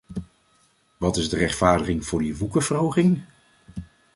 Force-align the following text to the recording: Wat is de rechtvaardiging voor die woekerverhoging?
Wat 0.97 1.17
is 1.17 1.29
de 1.29 1.37
rechtvaardiging 1.37 2.05
voor 2.05 2.19
die 2.19 2.37
woekerverhoging? 2.37 3.21